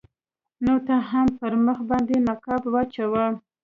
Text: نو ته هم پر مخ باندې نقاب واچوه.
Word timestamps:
نو 0.65 0.73
ته 0.87 0.95
هم 1.09 1.27
پر 1.39 1.53
مخ 1.65 1.79
باندې 1.89 2.15
نقاب 2.27 2.63
واچوه. 2.73 3.25